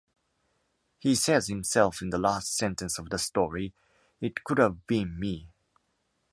He 0.97 1.13
says 1.13 1.47
himself 1.47 2.01
in 2.01 2.09
the 2.09 2.17
last 2.17 2.57
sentence 2.57 2.97
of 2.97 3.11
the 3.11 3.19
story: 3.19 3.75
It 4.19 4.43
could 4.43 4.57
have 4.57 4.87
been 4.87 5.19
me. 5.19 5.51